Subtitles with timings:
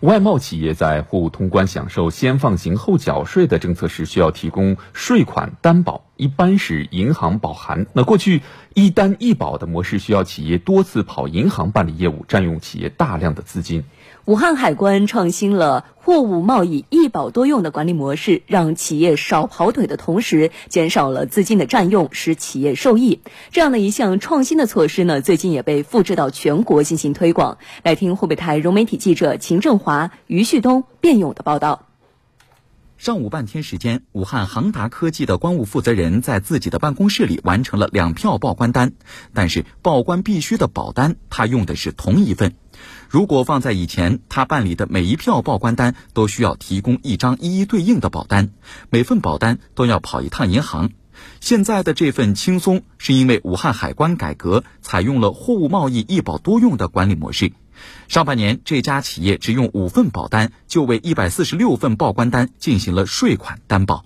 [0.00, 7.86] 外贸企业在货物通关享受先放行后缴税的政策时，需要提供税款担保，一般是银行保函。
[7.94, 8.42] 那过去
[8.74, 13.82] 一单一保的模式需要企业多次跑银行办理业务，占用企业大量的资金。
[14.24, 23.20] 武汉海关创新了货物贸易一保多用的管理模式，让企业少跑腿的同时，减少了资金的占用，使企业受益。
[23.50, 27.58] 这样的一项创新的措施呢，最近也被复制到全国进行推广。
[27.82, 31.87] 来听湖北台融媒体记者秦振华、于旭东、卞勇的报道。
[32.98, 38.90] 上午半天时间，武汉航达科技的关务负责人在自己的办公室里完成了两票报关单，
[39.32, 42.56] 但是报关必须的保单，他用的是同一份。
[43.08, 48.50] 如果放在以前，他办理的每一票报关单都需要提供一张一一对应的保单，
[48.90, 50.90] 每份保单都要跑一趟银行。
[51.40, 57.52] 现在的这份轻松，是因为武汉海关改革，采用了货物贸易一保多用的管理模式。
[58.08, 64.04] 上半年，这家企业只用五份保单，就为一百四十六份报关单进行了税款担保。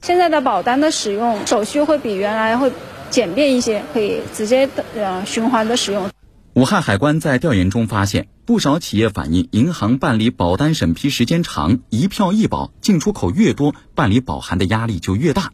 [0.00, 2.72] 现在的保单的使用手续会比原来会
[3.10, 6.10] 简便一些，可以直接的呃循环的使用。
[6.54, 15.52] 武汉海关在调研中发现，不少企业反映，银行办理保单审批时间长，一票一保，进出口越多，办理保函的压力就越大。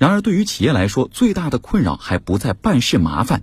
[0.00, 3.42] 然而，对于企业来说，最大的困扰还不在办事麻烦。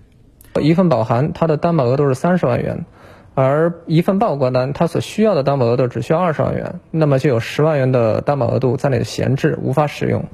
[0.59, 2.87] 一份保函，它的担保额度是三十万元，
[3.35, 10.25] 而一份报关单，它所需要的担保额度只需要二十万元，那么就有十万元的担保额度在那里闲置，无法使用。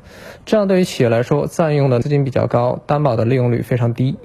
[0.46, 4.16] 这样对于企业来说，占用的资金比较高，担保的利用率非常低。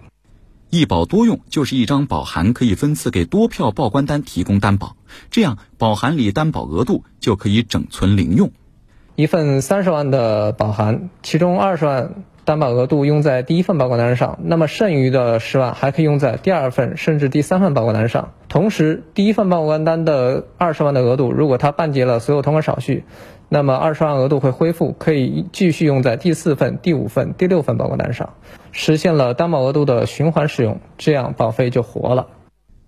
[0.71, 4.95] 一保多用就是一张保函可以分次给多票报关单提供担保，
[5.33, 8.53] 这样保函里担保额度就可以整存零用。
[9.19, 18.31] 一份三十万的保函，其中二十万担保额度用在第一份报关单上，那么剩余的十万还可以用在第二份甚至第三份报关单上。
[18.49, 23.03] 同时，第一份报关单的二十万的额度，如果他办结了所有通关手续，
[23.49, 28.35] 那么二十万额度会恢复，可以继续用在第四份、第五份、第六份报关单上，
[28.71, 32.29] 实现了担保额度的循环使用，这样保费就活了。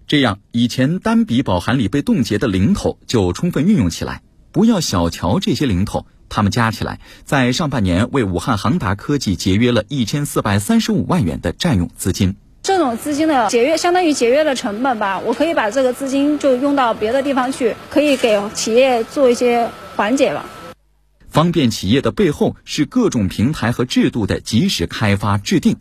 [0.06, 4.22] 这样，以前单笔保函里被冻结的零头就充分运用起来，
[4.52, 12.36] 不要小瞧这些零头，它们加起来，在上半年为武汉航达科技节约了一千四百三十五万元的占用资金。
[12.62, 15.18] 这种资金的节约，相当于节约了成本吧。
[15.18, 20.44] 我可以把这个资金就用到别的地方去，可以给企业做一些缓解吧。
[21.28, 25.76] 方便企业的背后是各种平台和制度的及时开发制定。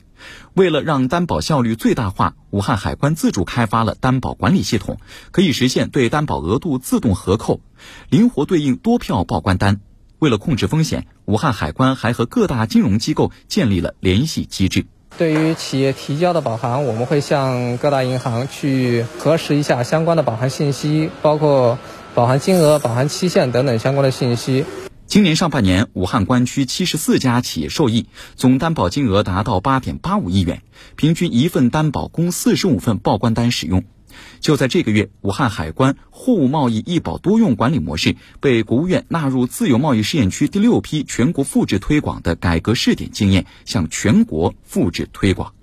[0.54, 4.98] 为了让担保效率最大化，武汉海关自主开发了担保管理系统，
[5.32, 7.62] 可以实现对担保额度自动核扣，
[8.10, 9.82] 灵活对应多票报关单。
[10.20, 14.86] 为了控制风险，武汉海关还和各大金融机构建立了联系机制。
[15.18, 21.80] 对于企业提交的保函，我们会向各大银行去核实一下相关的保函信息，包括
[22.14, 24.66] 保函金额、保函期限等等相关的信息。
[25.08, 30.62] 今年上半年，武汉关区七十四家企业受益，总担保金额达到八点八五亿元，
[30.96, 33.84] 平均一份担保供四十五份报关单使用。
[34.40, 45.54] 就在这个月，武汉海关货物贸易一保多用管理模式被国务院纳入自由贸易试验区第六批全国复制推广的改革试点经验，向全国复制推广。